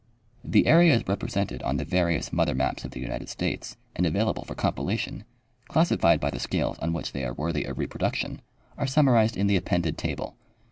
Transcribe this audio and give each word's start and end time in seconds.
The 0.43 0.65
areas 0.65 1.03
represented 1.07 1.61
on 1.61 1.77
the 1.77 1.85
various 1.85 2.33
mother 2.33 2.55
maps 2.55 2.83
of 2.83 2.89
the 2.89 2.99
United 2.99 3.29
States 3.29 3.77
and 3.95 4.03
available 4.03 4.43
for 4.43 4.55
compilation, 4.55 5.25
classified 5.67 6.19
by 6.19 6.31
the 6.31 6.39
scales 6.39 6.79
on 6.79 6.91
which 6.91 7.11
they 7.11 7.23
are 7.23 7.33
worthy 7.35 7.65
of 7.65 7.77
reproduction, 7.77 8.41
are 8.79 8.87
summarized 8.87 9.37
in 9.37 9.45
the 9.45 9.57
appended 9.57 9.99
table. 9.99 10.35